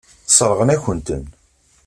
Sseṛɣen-akent-ten. 0.29 1.23